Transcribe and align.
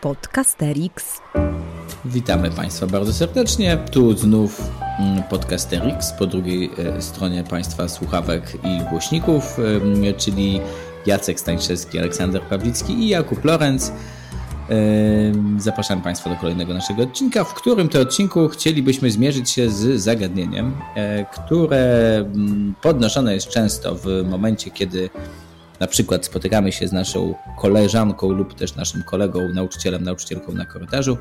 Podcasterix. 0.00 1.20
Witamy 2.04 2.50
Państwa 2.50 2.86
bardzo 2.86 3.12
serdecznie. 3.12 3.78
Tu 3.90 4.16
znów 4.16 4.62
mm, 4.98 5.22
Podcasterix, 5.22 6.12
po 6.12 6.26
drugiej 6.26 6.70
e, 6.78 7.02
stronie 7.02 7.44
Państwa 7.44 7.88
słuchawek 7.88 8.52
i 8.64 8.90
głośników, 8.90 9.56
e, 10.08 10.12
czyli 10.12 10.60
Jacek 11.06 11.40
Stańczewski, 11.40 11.98
Aleksander 11.98 12.42
Pawlicki 12.42 12.92
i 12.92 13.08
Jakub 13.08 13.44
Lorenz. 13.44 13.88
E, 13.88 13.92
zapraszam 15.58 16.02
Państwa 16.02 16.30
do 16.30 16.36
kolejnego 16.36 16.74
naszego 16.74 17.02
odcinka, 17.02 17.44
w 17.44 17.54
którym 17.54 17.88
to 17.88 18.00
odcinku 18.00 18.48
chcielibyśmy 18.48 19.10
zmierzyć 19.10 19.50
się 19.50 19.70
z 19.70 20.00
zagadnieniem, 20.00 20.76
które 21.32 22.16
mm, 22.16 22.74
podnoszone 22.82 23.34
jest 23.34 23.48
często 23.48 23.94
w 23.94 24.06
momencie, 24.30 24.70
kiedy 24.70 25.10
na 25.80 25.86
przykład 25.86 26.26
spotykamy 26.26 26.72
się 26.72 26.88
z 26.88 26.92
naszą 26.92 27.34
koleżanką 27.58 28.30
lub 28.30 28.54
też 28.54 28.76
naszym 28.76 29.02
kolegą, 29.02 29.48
nauczycielem, 29.54 30.02
nauczycielką 30.02 30.52
na 30.52 30.64
korytarzu. 30.64 31.18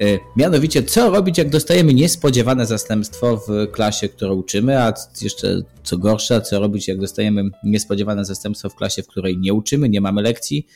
E, 0.00 0.18
mianowicie, 0.36 0.82
co 0.82 1.10
robić, 1.10 1.38
jak 1.38 1.50
dostajemy 1.50 1.94
niespodziewane 1.94 2.66
zastępstwo 2.66 3.36
w 3.48 3.70
klasie, 3.72 4.08
którą 4.08 4.34
uczymy, 4.34 4.82
a 4.82 4.94
jeszcze 5.22 5.62
co 5.84 5.98
gorsza, 5.98 6.40
co 6.40 6.60
robić, 6.60 6.88
jak 6.88 6.98
dostajemy 6.98 7.44
niespodziewane 7.64 8.24
zastępstwo 8.24 8.68
w 8.68 8.74
klasie, 8.74 9.02
w 9.02 9.06
której 9.06 9.38
nie 9.38 9.54
uczymy, 9.54 9.88
nie 9.88 10.00
mamy 10.00 10.22
lekcji. 10.22 10.66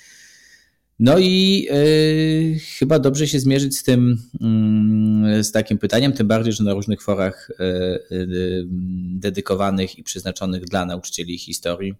No 0.98 1.18
i 1.18 1.66
yy, 1.70 2.58
chyba 2.78 2.98
dobrze 2.98 3.28
się 3.28 3.40
zmierzyć 3.40 3.78
z 3.78 3.82
tym, 3.82 4.16
yy, 5.34 5.44
z 5.44 5.52
takim 5.52 5.78
pytaniem, 5.78 6.12
tym 6.12 6.28
bardziej, 6.28 6.52
że 6.52 6.64
na 6.64 6.74
różnych 6.74 7.02
forach 7.02 7.50
yy, 8.10 8.66
dedykowanych 9.18 9.98
i 9.98 10.02
przeznaczonych 10.02 10.64
dla 10.64 10.86
nauczycieli 10.86 11.38
historii 11.38 11.94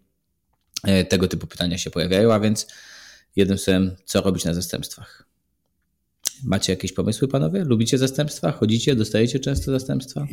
tego 1.09 1.29
typu 1.29 1.47
pytania 1.47 1.79
się 1.79 1.91
pojawiają, 1.91 2.33
a 2.33 2.41
więc 2.41 2.67
jednym 3.37 3.59
słowem, 3.59 3.97
co 4.05 4.21
robić 4.21 4.45
na 4.45 4.55
zastępstwach? 4.55 5.27
Macie 6.45 6.73
jakieś 6.73 6.93
pomysły, 6.93 7.29
panowie? 7.29 7.65
Lubicie 7.65 7.99
zastępstwa? 7.99 8.53
Chodzicie? 8.53 8.97
Dostajecie 8.97 9.41
często 9.41 9.73
zastępstwa? 9.73 10.27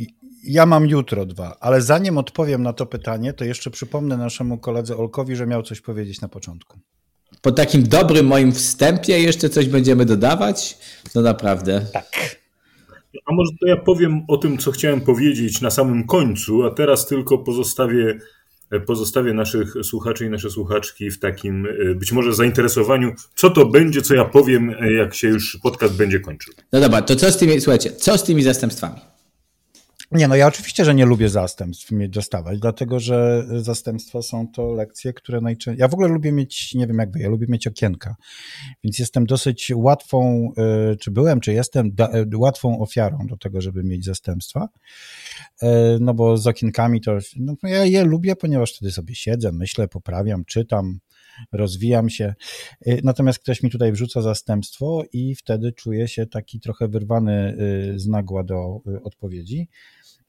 Ja 0.44 0.66
mam 0.66 0.88
jutro 0.88 1.26
dwa, 1.26 1.58
ale 1.60 1.82
zanim 1.82 2.18
odpowiem 2.18 2.64
na 2.64 2.74
to 2.74 2.86
pytanie, 2.86 3.34
to 3.34 3.46
jeszcze 3.46 3.72
przypomnę 3.72 4.18
naszemu 4.18 4.58
koledze 4.58 4.98
Olkowi, 4.98 5.36
że 5.36 5.48
miał 5.48 5.64
coś 5.64 5.82
powiedzieć 5.82 6.22
na 6.22 6.28
początku. 6.28 6.80
Po 7.42 7.52
takim 7.52 7.84
dobrym 7.84 8.26
moim 8.26 8.52
wstępie 8.52 9.20
jeszcze 9.20 9.50
coś 9.50 9.68
będziemy 9.68 10.06
dodawać? 10.06 10.78
No 11.16 11.22
naprawdę. 11.22 11.86
Tak. 11.94 12.40
A 13.26 13.34
może 13.34 13.52
to 13.62 13.68
ja 13.68 13.78
powiem 13.78 14.26
o 14.28 14.38
tym, 14.38 14.58
co 14.58 14.72
chciałem 14.72 15.02
powiedzieć 15.02 15.62
na 15.62 15.70
samym 15.70 16.08
końcu, 16.08 16.64
a 16.64 16.72
teraz 16.72 17.08
tylko 17.08 17.38
pozostawię 17.38 18.20
pozostawię 18.80 19.34
naszych 19.34 19.74
słuchaczy 19.84 20.26
i 20.26 20.30
nasze 20.30 20.50
słuchaczki 20.50 21.12
w 21.12 21.20
takim 21.20 21.66
e, 21.66 21.96
być 21.96 22.12
może 22.12 22.34
zainteresowaniu, 22.34 23.14
co 23.36 23.50
to 23.50 23.66
będzie, 23.66 24.02
co 24.02 24.16
ja 24.16 24.26
powiem, 24.26 24.76
e, 24.80 24.94
jak 24.94 25.14
się 25.14 25.28
już 25.28 25.60
podcast 25.64 25.96
będzie 25.96 26.20
kończył. 26.20 26.54
No 26.72 26.80
dobra, 26.80 27.02
to 27.02 27.16
co 27.16 27.32
z 27.32 27.38
tymi, 27.38 27.62
słuchajcie, 27.62 27.92
co 27.92 28.18
z 28.18 28.24
tymi 28.24 28.44
zastępstwami? 28.44 29.13
Nie, 30.16 30.28
no 30.28 30.36
ja 30.36 30.48
oczywiście, 30.48 30.86
że 30.86 30.96
nie 30.96 31.06
lubię 31.06 31.30
zastępstw 31.30 31.92
mieć 31.92 32.10
dostawać, 32.10 32.60
dlatego 32.60 33.00
że 33.00 33.46
zastępstwa 33.62 34.22
są 34.22 34.48
to 34.48 34.74
lekcje, 34.74 35.14
które 35.14 35.42
najczęściej. 35.42 35.82
Ja 35.82 35.88
w 35.88 35.94
ogóle 35.94 36.08
lubię 36.08 36.32
mieć, 36.32 36.74
nie 36.74 36.88
wiem 36.88 36.98
jak 36.98 37.12
wy, 37.12 37.20
ja 37.20 37.30
lubię 37.30 37.48
mieć 37.50 37.68
okienka, 37.68 38.16
więc 38.84 39.00
jestem 39.00 39.26
dosyć 39.26 39.72
łatwą, 39.76 40.50
e, 40.58 40.96
czy 40.96 41.12
byłem, 41.12 41.40
czy 41.40 41.54
jestem 41.54 41.96
łatwą 42.36 42.80
ofiarą 42.80 43.18
do 43.28 43.38
tego, 43.38 43.62
żeby 43.62 43.84
mieć 43.84 44.06
zastępstwa. 44.06 44.70
E, 45.62 45.98
no 46.00 46.14
bo 46.14 46.38
z 46.38 46.48
okienkami 46.48 47.02
to 47.02 47.18
no, 47.40 47.56
ja 47.64 47.86
je 47.86 48.04
lubię, 48.04 48.36
ponieważ 48.36 48.74
wtedy 48.74 48.92
sobie 48.92 49.16
siedzę, 49.16 49.52
myślę, 49.52 49.88
poprawiam, 49.88 50.46
czytam, 50.46 51.00
rozwijam 51.52 52.10
się. 52.10 52.34
Natomiast 53.04 53.40
ktoś 53.40 53.64
mi 53.64 53.70
tutaj 53.70 53.92
wrzuca 53.92 54.22
zastępstwo 54.22 55.04
i 55.14 55.36
wtedy 55.36 55.72
czuję 55.72 56.08
się 56.08 56.26
taki 56.26 56.60
trochę 56.60 56.88
wyrwany 56.88 57.58
z 57.96 58.08
nagła 58.08 58.44
do 58.44 58.82
odpowiedzi. 59.04 59.70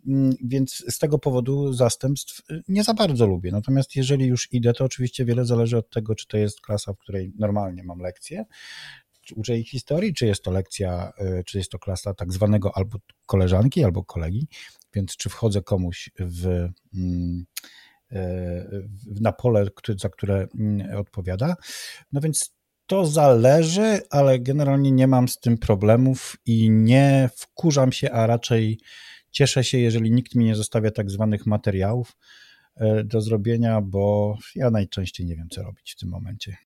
Mm, 0.06 0.34
więc 0.44 0.84
z 0.88 0.98
tego 0.98 1.18
powodu 1.18 1.72
zastępstw 1.72 2.42
nie 2.68 2.84
za 2.84 2.94
bardzo 2.94 3.26
lubię. 3.26 3.52
Natomiast 3.52 3.96
jeżeli 3.96 4.26
już 4.26 4.52
idę, 4.52 4.72
to 4.72 4.84
oczywiście 4.84 5.24
wiele 5.24 5.44
zależy 5.44 5.76
od 5.76 5.90
tego, 5.90 6.14
czy 6.14 6.26
to 6.26 6.36
jest 6.36 6.60
klasa, 6.60 6.92
w 6.92 6.98
której 6.98 7.32
normalnie 7.38 7.84
mam 7.84 7.98
lekcję, 7.98 8.44
uczę 9.36 9.58
ich 9.58 9.68
historii, 9.68 10.14
czy 10.14 10.26
jest 10.26 10.42
to 10.42 10.50
lekcja, 10.50 11.12
czy 11.46 11.58
jest 11.58 11.70
to 11.70 11.78
klasa 11.78 12.14
tak 12.14 12.32
zwanego 12.32 12.76
albo 12.76 12.98
koleżanki, 13.26 13.84
albo 13.84 14.04
kolegi, 14.04 14.48
więc 14.94 15.16
czy 15.16 15.28
wchodzę 15.28 15.62
komuś 15.62 16.10
w, 16.18 16.68
mm, 16.94 17.46
e, 18.12 18.66
na 19.20 19.32
pole, 19.32 19.66
za 19.98 20.08
które 20.08 20.46
mm, 20.58 20.96
odpowiada. 20.98 21.56
No 22.12 22.20
więc 22.20 22.54
to 22.86 23.06
zależy, 23.06 24.00
ale 24.10 24.38
generalnie 24.38 24.90
nie 24.90 25.06
mam 25.06 25.28
z 25.28 25.40
tym 25.40 25.58
problemów 25.58 26.36
i 26.46 26.70
nie 26.70 27.30
wkurzam 27.36 27.92
się, 27.92 28.10
a 28.10 28.26
raczej 28.26 28.80
cieszę 29.34 29.64
się, 29.64 29.78
jeżeli 29.78 30.10
nikt 30.10 30.34
mi 30.34 30.44
nie 30.44 30.54
zostawia 30.54 30.90
tak 30.90 31.10
zwanych 31.10 31.46
materiałów 31.46 32.16
e, 32.76 33.04
do 33.04 33.20
zrobienia, 33.20 33.80
bo 33.80 34.36
ja 34.54 34.70
najczęściej 34.70 35.26
nie 35.26 35.36
wiem, 35.36 35.48
co 35.48 35.62
robić 35.62 35.92
w 35.92 35.96
tym 35.96 36.08
momencie. 36.08 36.56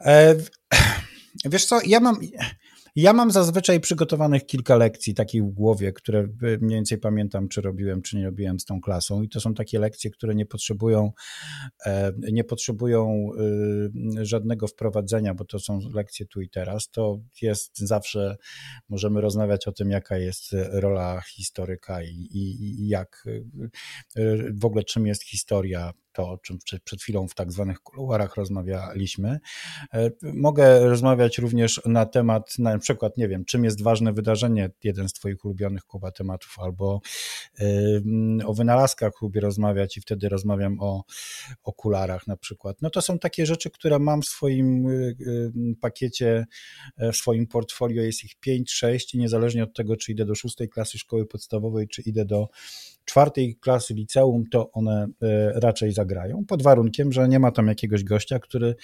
E, 0.00 0.36
wiesz 1.44 1.64
co, 1.64 1.80
ja 1.86 2.00
mam, 2.00 2.20
ja 2.96 3.12
mam 3.12 3.30
zazwyczaj 3.30 3.80
przygotowanych 3.80 4.46
kilka 4.46 4.76
lekcji 4.76 5.14
takich 5.14 5.44
w 5.44 5.50
głowie, 5.50 5.92
które 5.92 6.28
mniej 6.60 6.76
więcej 6.76 6.98
pamiętam, 6.98 7.48
czy 7.48 7.60
robiłem, 7.60 8.02
czy 8.02 8.16
nie 8.16 8.24
robiłem 8.24 8.60
z 8.60 8.64
tą 8.64 8.80
klasą. 8.80 9.22
I 9.22 9.28
to 9.28 9.40
są 9.40 9.54
takie 9.54 9.78
lekcje, 9.78 10.10
które 10.10 10.34
nie 10.34 10.46
potrzebują, 10.46 11.12
e, 11.86 12.12
nie 12.32 12.44
potrzebują 12.44 13.30
y, 14.20 14.26
żadnego 14.26 14.66
wprowadzenia, 14.66 15.34
bo 15.34 15.44
to 15.44 15.58
są 15.58 15.78
lekcje 15.94 16.26
tu 16.26 16.40
i 16.40 16.48
teraz. 16.48 16.90
To 16.90 17.20
jest 17.42 17.78
zawsze, 17.78 18.36
możemy 18.88 19.20
rozmawiać 19.20 19.68
o 19.68 19.72
tym, 19.72 19.90
jaka 19.90 20.18
jest 20.18 20.42
rola 20.70 21.20
historyka 21.20 22.02
i, 22.02 22.28
i, 22.32 22.82
i 22.84 22.88
jak 22.88 23.24
y, 24.16 24.52
w 24.54 24.64
ogóle 24.64 24.84
czym 24.84 25.06
jest 25.06 25.24
historia 25.24 25.92
to, 26.12 26.30
o 26.30 26.38
czym 26.38 26.58
przed 26.84 27.02
chwilą 27.02 27.28
w 27.28 27.34
tak 27.34 27.52
zwanych 27.52 27.80
kuluarach 27.80 28.36
rozmawialiśmy. 28.36 29.40
E, 29.94 30.10
mogę 30.22 30.88
rozmawiać 30.88 31.38
również 31.38 31.80
na 31.84 32.06
temat, 32.06 32.58
na 32.58 32.78
przykład, 32.78 33.16
nie 33.16 33.28
wiem, 33.28 33.44
czym 33.44 33.64
jest 33.64 33.82
ważne 33.82 34.12
wydarzenie, 34.12 34.70
jeden 34.84 35.08
z 35.08 35.12
Twoich 35.12 35.44
ulubionych 35.44 35.84
Kuba 35.84 36.12
tematów, 36.12 36.56
albo 36.58 37.00
o 38.44 38.54
wynalazkach 38.54 39.12
lubię 39.22 39.40
rozmawiać 39.40 39.96
i 39.96 40.00
wtedy 40.00 40.28
rozmawiam 40.28 40.80
o 40.80 41.04
okularach 41.62 42.26
na 42.26 42.36
przykład. 42.36 42.82
No 42.82 42.90
to 42.90 43.02
są 43.02 43.18
takie 43.18 43.46
rzeczy, 43.46 43.70
które 43.70 43.98
mam 43.98 44.22
w 44.22 44.26
swoim 44.26 44.88
y, 44.88 45.16
pakiecie, 45.80 46.46
e, 46.96 47.12
w 47.12 47.16
swoim 47.16 47.46
portfolio, 47.46 48.02
jest 48.02 48.24
ich 48.24 48.32
5-6 48.46 49.14
i 49.14 49.18
niezależnie 49.18 49.64
od 49.64 49.74
tego, 49.74 49.96
czy 49.96 50.12
idę 50.12 50.24
do 50.24 50.34
szóstej 50.34 50.68
klasy 50.68 50.98
szkoły 50.98 51.26
podstawowej, 51.26 51.88
czy 51.88 52.02
idę 52.02 52.24
do 52.24 52.48
czwartej 53.10 53.56
klasy 53.56 53.94
liceum, 53.94 54.44
to 54.50 54.72
one 54.72 55.06
e, 55.22 55.60
raczej 55.60 55.92
zagrają, 55.92 56.44
pod 56.44 56.62
warunkiem, 56.62 57.12
że 57.12 57.28
nie 57.28 57.38
ma 57.38 57.52
tam 57.52 57.66
jakiegoś 57.66 58.04
gościa, 58.04 58.38
który 58.38 58.74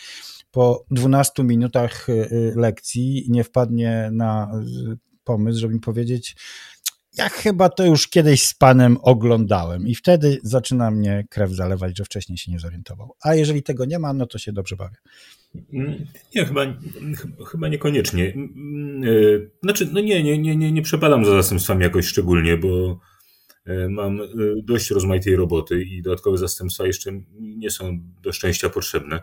po 0.51 0.85
12 0.91 1.43
minutach 1.43 2.11
e, 2.11 2.13
e, 2.13 2.27
lekcji 2.57 3.27
nie 3.29 3.45
wpadnie 3.45 4.09
na 4.13 4.51
pomysł, 5.25 5.61
żeby 5.61 5.75
mi 5.75 5.81
powiedzieć, 5.81 6.37
ja 7.19 7.29
chyba 7.29 7.69
to 7.69 7.87
już 7.87 8.09
kiedyś 8.09 8.43
z 8.43 8.55
panem 8.55 8.97
oglądałem 9.03 9.87
i 9.89 9.95
wtedy 9.95 10.39
zaczyna 10.43 10.91
mnie 10.91 11.25
krew 11.31 11.51
zalewać, 11.51 11.99
że 11.99 12.05
wcześniej 12.05 12.39
się 12.39 12.53
nie 12.53 12.59
zorientował. 12.59 13.15
A 13.23 13.35
jeżeli 13.35 13.63
tego 13.63 13.85
nie 13.85 13.99
ma, 13.99 14.13
no 14.13 14.27
to 14.27 14.39
się 14.39 14.53
dobrze 14.53 14.77
bawię. 14.77 14.97
Nie, 16.35 16.47
chyba, 16.47 16.61
chyba 17.47 17.69
niekoniecznie. 17.69 18.35
Znaczy, 19.63 19.89
no 19.93 20.01
nie, 20.01 20.23
nie, 20.23 20.39
nie, 20.39 20.57
nie, 20.57 20.73
nie 20.73 20.83
przepadam 20.83 21.25
za 21.25 21.31
zastępstwami 21.31 21.83
jakoś 21.83 22.07
szczególnie, 22.07 22.57
bo 22.57 22.99
mam 23.89 24.21
e, 24.21 24.27
dość 24.63 24.91
rozmaitej 24.91 25.37
roboty 25.37 25.83
i 25.83 26.03
dodatkowe 26.03 26.39
zastępstwa 26.39 26.87
jeszcze 26.87 27.11
nie 27.41 27.71
są 27.71 28.01
do 28.23 28.33
szczęścia 28.33 28.71
potrzebne. 28.71 29.23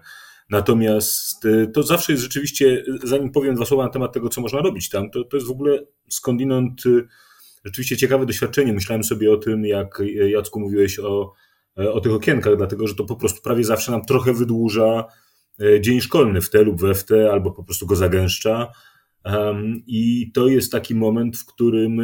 Natomiast 0.49 1.45
e, 1.45 1.67
to 1.67 1.83
zawsze 1.83 2.11
jest 2.11 2.23
rzeczywiście, 2.23 2.83
zanim 3.03 3.31
powiem 3.31 3.55
dwa 3.55 3.65
słowa 3.65 3.83
na 3.83 3.89
temat 3.89 4.13
tego, 4.13 4.29
co 4.29 4.41
można 4.41 4.61
robić 4.61 4.89
tam, 4.89 5.09
to, 5.09 5.23
to 5.23 5.37
jest 5.37 5.47
w 5.47 5.51
ogóle 5.51 5.79
skądinąd 6.09 6.83
rzeczywiście 7.65 7.97
ciekawe 7.97 8.25
doświadczenie. 8.25 8.73
Myślałem 8.73 9.03
sobie 9.03 9.33
o 9.33 9.37
tym, 9.37 9.65
jak 9.65 10.01
Jacku 10.29 10.59
mówiłeś 10.59 10.99
o, 10.99 11.33
o 11.75 12.01
tych 12.01 12.13
okienkach, 12.13 12.57
dlatego 12.57 12.87
że 12.87 12.95
to 12.95 13.03
po 13.03 13.15
prostu 13.15 13.41
prawie 13.41 13.63
zawsze 13.63 13.91
nam 13.91 14.01
trochę 14.01 14.33
wydłuża 14.33 15.05
dzień 15.79 16.01
szkolny 16.01 16.41
w 16.41 16.49
te 16.49 16.63
lub 16.63 16.81
we 16.81 16.93
w 16.93 17.05
te, 17.05 17.31
albo 17.31 17.51
po 17.51 17.63
prostu 17.63 17.85
go 17.85 17.95
zagęszcza. 17.95 18.71
I 19.87 20.31
to 20.33 20.47
jest 20.47 20.71
taki 20.71 20.95
moment, 20.95 21.37
w 21.37 21.45
którym 21.45 22.01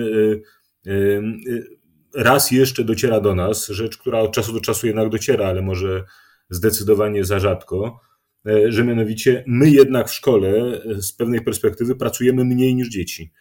raz 2.15 2.51
jeszcze 2.51 2.83
dociera 2.83 3.19
do 3.19 3.35
nas 3.35 3.67
rzecz, 3.67 3.97
która 3.97 4.19
od 4.19 4.31
czasu 4.31 4.53
do 4.53 4.61
czasu 4.61 4.87
jednak 4.87 5.09
dociera, 5.09 5.47
ale 5.47 5.61
może 5.61 6.03
zdecydowanie 6.49 7.25
za 7.25 7.39
rzadko, 7.39 7.99
e, 8.47 8.71
że 8.71 8.83
mianowicie 8.83 9.43
my 9.47 9.69
jednak 9.69 10.09
w 10.09 10.13
szkole 10.13 10.49
e, 10.49 11.01
z 11.01 11.13
pewnej 11.13 11.41
perspektywy 11.41 11.95
pracujemy 11.95 12.45
mniej 12.45 12.75
niż 12.75 12.89
dzieci. 12.89 13.31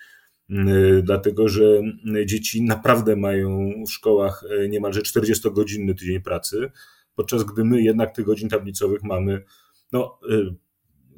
E, 0.50 0.54
dlatego, 1.02 1.48
że 1.48 1.64
dzieci 2.24 2.62
naprawdę 2.62 3.16
mają 3.16 3.72
w 3.88 3.90
szkołach 3.90 4.44
niemalże 4.68 5.00
40-godzinny 5.00 5.94
tydzień 5.94 6.20
pracy, 6.20 6.70
podczas 7.14 7.44
gdy 7.44 7.64
my 7.64 7.82
jednak 7.82 8.14
tych 8.14 8.24
godzin 8.24 8.48
tablicowych 8.48 9.02
mamy 9.02 9.42
no, 9.92 10.20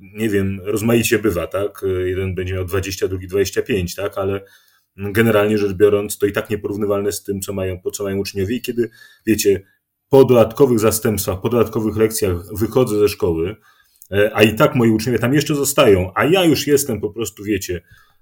nie 0.00 0.28
wiem, 0.28 0.60
rozmaicie 0.64 1.18
bywa, 1.18 1.46
tak? 1.46 1.84
Jeden 2.04 2.34
będzie 2.34 2.54
miał 2.54 2.64
20, 2.64 3.08
drugi 3.08 3.28
25, 3.28 3.94
tak? 3.94 4.18
Ale 4.18 4.40
generalnie 5.00 5.58
rzecz 5.58 5.72
biorąc, 5.72 6.18
to 6.18 6.26
i 6.26 6.32
tak 6.32 6.50
nieporównywalne 6.50 7.12
z 7.12 7.22
tym, 7.22 7.40
co 7.40 7.52
mają, 7.52 7.80
co 7.92 8.04
mają 8.04 8.18
uczniowie. 8.18 8.56
I 8.56 8.60
kiedy, 8.60 8.90
wiecie, 9.26 9.62
po 10.08 10.24
dodatkowych 10.24 10.78
zastępstwach, 10.78 11.40
po 11.40 11.48
dodatkowych 11.48 11.96
lekcjach 11.96 12.36
wychodzę 12.58 12.98
ze 12.98 13.08
szkoły, 13.08 13.56
e, 14.12 14.30
a 14.34 14.42
i 14.42 14.54
tak 14.54 14.74
moi 14.74 14.90
uczniowie 14.90 15.18
tam 15.18 15.34
jeszcze 15.34 15.54
zostają, 15.54 16.12
a 16.14 16.24
ja 16.24 16.44
już 16.44 16.66
jestem 16.66 17.00
po 17.00 17.10
prostu, 17.10 17.44
wiecie, 17.44 17.80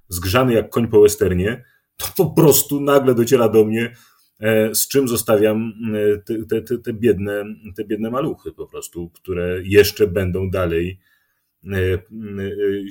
zgrzany 0.08 0.54
jak 0.54 0.70
koń 0.70 0.88
po 0.88 1.00
westernie, 1.00 1.64
to 1.96 2.06
po 2.16 2.30
prostu 2.30 2.80
nagle 2.80 3.14
dociera 3.14 3.48
do 3.48 3.64
mnie, 3.64 3.96
e, 4.40 4.74
z 4.74 4.88
czym 4.88 5.08
zostawiam 5.08 5.72
e, 5.94 6.18
te, 6.18 6.62
te, 6.62 6.78
te, 6.78 6.92
biedne, 6.92 7.44
te 7.76 7.84
biedne 7.84 8.10
maluchy 8.10 8.52
po 8.52 8.66
prostu, 8.66 9.10
które 9.10 9.60
jeszcze 9.64 10.06
będą 10.06 10.50
dalej 10.50 10.98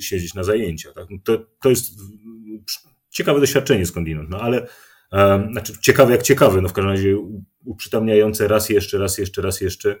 siedzieć 0.00 0.34
na 0.34 0.44
zajęciach. 0.44 0.94
Tak? 0.94 1.08
To, 1.24 1.38
to 1.62 1.70
jest 1.70 2.00
ciekawe 3.10 3.40
doświadczenie 3.40 3.86
skądinąd, 3.86 4.30
no 4.30 4.40
ale 4.40 4.66
znaczy 5.50 5.72
ciekawe 5.80 6.12
jak 6.12 6.22
ciekawe, 6.22 6.60
no 6.60 6.68
w 6.68 6.72
każdym 6.72 6.90
razie 6.90 7.16
uprzytamniające 7.64 8.48
raz 8.48 8.68
jeszcze, 8.68 8.98
raz 8.98 9.18
jeszcze, 9.18 9.42
raz 9.42 9.60
jeszcze 9.60 9.96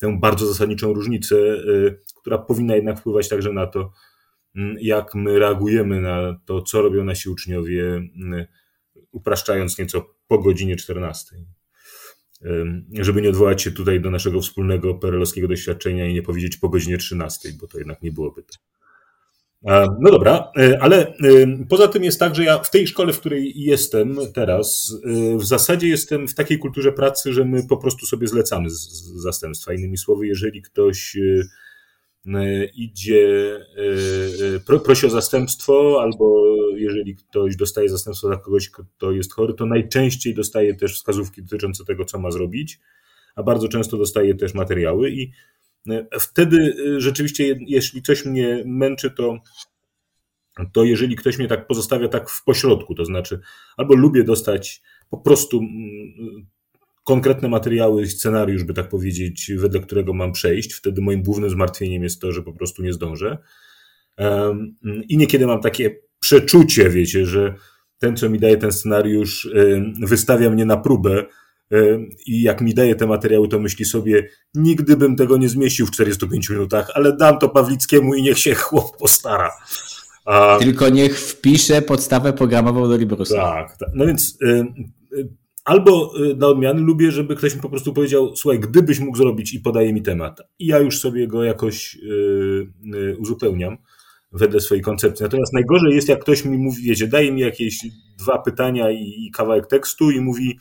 tę 0.00 0.18
bardzo 0.20 0.46
zasadniczą 0.46 0.92
różnicę, 0.92 1.36
y, 1.36 2.00
która 2.20 2.38
powinna 2.38 2.76
jednak 2.76 3.00
wpływać 3.00 3.28
także 3.28 3.52
na 3.52 3.66
to, 3.66 3.92
mm, 4.56 4.76
jak 4.80 5.14
my 5.14 5.38
reagujemy 5.38 6.00
na 6.00 6.40
to, 6.44 6.62
co 6.62 6.82
robią 6.82 7.04
nasi 7.04 7.30
uczniowie, 7.30 7.96
y, 7.96 8.46
upraszczając 9.12 9.78
nieco 9.78 10.14
po 10.26 10.38
godzinie 10.38 10.76
14. 10.76 11.36
Żeby 12.92 13.22
nie 13.22 13.28
odwołać 13.28 13.62
się 13.62 13.70
tutaj 13.70 14.00
do 14.00 14.10
naszego 14.10 14.40
wspólnego 14.40 14.94
perelowskiego 14.94 15.48
doświadczenia 15.48 16.06
i 16.06 16.14
nie 16.14 16.22
powiedzieć 16.22 16.56
po 16.56 16.68
godzinie 16.68 16.98
13, 16.98 17.48
bo 17.60 17.66
to 17.66 17.78
jednak 17.78 18.02
nie 18.02 18.12
byłoby 18.12 18.42
to. 18.42 18.69
No 19.62 20.10
dobra, 20.10 20.52
e, 20.56 20.82
ale 20.82 21.06
e, 21.06 21.14
poza 21.68 21.88
tym 21.88 22.04
jest 22.04 22.20
tak, 22.20 22.34
że 22.34 22.44
ja 22.44 22.58
w 22.58 22.70
tej 22.70 22.86
szkole, 22.86 23.12
w 23.12 23.20
której 23.20 23.52
jestem 23.56 24.16
teraz, 24.34 24.96
e, 25.04 25.38
w 25.38 25.44
zasadzie 25.44 25.88
jestem 25.88 26.28
w 26.28 26.34
takiej 26.34 26.58
kulturze 26.58 26.92
pracy, 26.92 27.32
że 27.32 27.44
my 27.44 27.66
po 27.66 27.76
prostu 27.76 28.06
sobie 28.06 28.26
zlecamy 28.26 28.70
z 28.70 28.76
zastępstwa. 29.22 29.74
Innymi 29.74 29.98
słowy, 29.98 30.26
jeżeli 30.26 30.62
ktoś 30.62 31.16
idzie, 32.74 33.56
prosi 34.84 35.06
o 35.06 35.10
zastępstwo, 35.10 35.98
albo 36.02 36.42
jeżeli 36.76 37.16
ktoś 37.16 37.56
dostaje 37.56 37.88
zastępstwo 37.88 38.28
za 38.28 38.36
kogoś, 38.36 38.70
kto 38.70 39.12
jest 39.12 39.32
chory, 39.32 39.54
to 39.54 39.66
najczęściej 39.66 40.34
dostaje 40.34 40.74
też 40.74 40.94
wskazówki 40.94 41.42
dotyczące 41.42 41.84
tego, 41.84 42.04
co 42.04 42.18
ma 42.18 42.30
zrobić, 42.30 42.80
a 43.36 43.42
bardzo 43.42 43.68
często 43.68 43.96
dostaje 43.96 44.34
też 44.34 44.54
materiały 44.54 45.10
i 45.10 45.32
Wtedy 46.20 46.56
y, 46.56 47.00
rzeczywiście, 47.00 47.58
jeśli 47.66 48.02
coś 48.02 48.24
mnie 48.24 48.62
męczy, 48.66 49.10
to, 49.10 49.38
to 50.72 50.84
jeżeli 50.84 51.16
ktoś 51.16 51.38
mnie 51.38 51.48
tak 51.48 51.66
pozostawia 51.66 52.08
tak 52.08 52.30
w 52.30 52.44
pośrodku, 52.44 52.94
to 52.94 53.04
znaczy 53.04 53.40
albo 53.76 53.94
lubię 53.94 54.24
dostać 54.24 54.82
po 55.10 55.18
prostu 55.18 55.58
mm, 55.58 56.46
konkretne 57.04 57.48
materiały, 57.48 58.06
scenariusz, 58.06 58.64
by 58.64 58.74
tak 58.74 58.88
powiedzieć, 58.88 59.52
wedle 59.56 59.80
którego 59.80 60.14
mam 60.14 60.32
przejść. 60.32 60.72
Wtedy 60.72 61.00
moim 61.00 61.22
głównym 61.22 61.50
zmartwieniem 61.50 62.02
jest 62.02 62.20
to, 62.20 62.32
że 62.32 62.42
po 62.42 62.52
prostu 62.52 62.82
nie 62.82 62.92
zdążę. 62.92 63.38
I 65.08 65.16
niekiedy 65.16 65.46
mam 65.46 65.60
takie 65.60 65.96
przeczucie, 66.20 66.90
wiecie, 66.90 67.26
że 67.26 67.54
ten, 67.98 68.16
co 68.16 68.30
mi 68.30 68.38
daje 68.38 68.56
ten 68.56 68.72
scenariusz, 68.72 69.48
wystawia 70.02 70.50
mnie 70.50 70.64
na 70.64 70.76
próbę 70.76 71.26
i 72.26 72.42
jak 72.42 72.60
mi 72.60 72.74
daje 72.74 72.94
te 72.94 73.06
materiały, 73.06 73.48
to 73.48 73.58
myśli 73.58 73.84
sobie, 73.84 74.28
nigdy 74.54 74.96
bym 74.96 75.16
tego 75.16 75.36
nie 75.36 75.48
zmieścił 75.48 75.86
w 75.86 75.90
45 75.90 76.48
minutach, 76.48 76.90
ale 76.94 77.16
dam 77.16 77.38
to 77.38 77.48
Pawlickiemu 77.48 78.14
i 78.14 78.22
niech 78.22 78.38
się 78.38 78.54
chłop 78.64 78.96
postara. 78.96 79.50
A... 80.24 80.58
Tylko 80.60 80.88
niech 80.88 81.20
wpisze 81.20 81.82
podstawę 81.82 82.32
programową 82.32 82.88
do 82.88 82.96
Librusa. 82.96 83.34
Tak, 83.34 83.76
tak. 83.76 83.88
No 83.94 84.06
więc 84.06 84.38
albo 85.64 86.12
y, 86.30 86.36
na 86.36 86.46
odmiany 86.46 86.80
lubię, 86.80 87.12
żeby 87.12 87.36
ktoś 87.36 87.54
mi 87.54 87.60
po 87.60 87.68
prostu 87.68 87.92
powiedział, 87.92 88.36
słuchaj, 88.36 88.60
gdybyś 88.60 89.00
mógł 89.00 89.16
zrobić 89.16 89.54
i 89.54 89.60
podaje 89.60 89.92
mi 89.92 90.02
temat. 90.02 90.40
I 90.58 90.66
ja 90.66 90.78
już 90.78 91.00
sobie 91.00 91.26
go 91.26 91.44
jakoś 91.44 91.98
uzupełniam 93.18 93.76
wedle 94.32 94.60
swojej 94.60 94.82
koncepcji. 94.82 95.22
Natomiast 95.22 95.52
najgorzej 95.52 95.94
jest, 95.94 96.08
jak 96.08 96.20
ktoś 96.20 96.44
mi 96.44 96.58
mówi, 96.58 96.82
wiecie, 96.82 97.06
daje 97.06 97.32
mi 97.32 97.40
jakieś 97.40 97.86
dwa 98.18 98.38
pytania 98.38 98.90
i 98.90 99.30
kawałek 99.34 99.66
tekstu 99.66 100.10
i 100.10 100.20
mówi, 100.20 100.58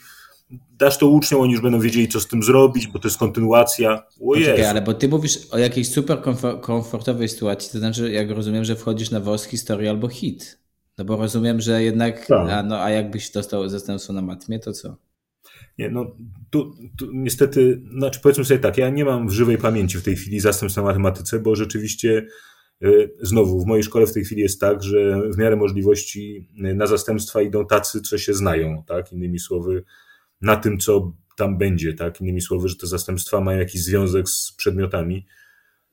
dasz 0.72 0.98
to 0.98 1.08
uczniom, 1.08 1.42
oni 1.42 1.52
już 1.52 1.62
będą 1.62 1.80
wiedzieli, 1.80 2.08
co 2.08 2.20
z 2.20 2.28
tym 2.28 2.44
zrobić, 2.44 2.88
bo 2.88 3.00
to 3.00 3.08
jest 3.08 3.18
kontynuacja. 3.18 4.04
O 4.22 4.34
Poczekaj, 4.34 4.66
ale 4.66 4.82
bo 4.82 4.94
ty 4.94 5.08
mówisz 5.08 5.40
o 5.52 5.58
jakiejś 5.58 5.90
super 5.90 6.18
komfortowej 6.62 7.30
sytuacji, 7.30 7.72
to 7.72 7.80
znaczy, 7.80 8.12
jak 8.12 8.32
rozumiem, 8.32 8.66
że 8.66 8.76
wchodzisz 8.76 9.12
na 9.12 9.20
WOS 9.20 9.46
historię 9.46 9.90
albo 9.90 10.08
hit. 10.08 10.60
No 10.98 11.06
bo 11.06 11.18
rozumiem, 11.18 11.62
że 11.62 11.84
jednak, 11.84 12.26
tak. 12.26 12.50
a, 12.50 12.64
no, 12.64 12.84
a 12.84 12.90
jakbyś 12.90 13.32
dostał 13.32 13.70
zastępstwo 13.70 14.14
na 14.14 14.22
matmie, 14.22 14.60
to 14.60 14.74
co? 14.74 14.98
Nie, 15.78 15.90
no 15.90 16.16
tu, 16.50 16.74
tu 16.98 17.08
niestety, 17.14 17.82
znaczy 17.98 18.20
powiedzmy 18.24 18.46
sobie 18.46 18.60
tak, 18.60 18.78
ja 18.78 18.90
nie 18.90 19.06
mam 19.06 19.28
w 19.28 19.32
żywej 19.32 19.58
pamięci 19.58 19.98
w 19.98 20.04
tej 20.04 20.16
chwili 20.16 20.40
zastępstw 20.40 20.78
na 20.78 20.84
matematyce, 20.84 21.40
bo 21.40 21.56
rzeczywiście 21.56 22.26
y, 22.84 23.12
znowu 23.22 23.60
w 23.60 23.66
mojej 23.66 23.84
szkole 23.84 24.08
w 24.08 24.14
tej 24.14 24.24
chwili 24.24 24.42
jest 24.42 24.62
tak, 24.62 24.84
że 24.84 25.22
w 25.32 25.38
miarę 25.38 25.56
możliwości 25.56 26.50
y, 26.66 26.76
na 26.76 26.88
zastępstwa 26.88 27.42
idą 27.42 27.66
tacy, 27.66 28.02
co 28.02 28.18
się 28.18 28.34
znają, 28.34 28.84
tak? 28.88 29.12
Innymi 29.12 29.40
słowy, 29.40 29.84
na 30.42 30.56
tym, 30.56 30.78
co 30.78 31.14
tam 31.38 31.58
będzie, 31.58 31.94
tak? 31.94 32.22
Innymi 32.22 32.42
słowy, 32.42 32.70
że 32.70 32.76
te 32.76 32.88
zastępstwa 32.88 33.42
mają 33.42 33.60
jakiś 33.60 33.84
związek 33.84 34.30
z 34.30 34.54
przedmiotami. 34.58 35.26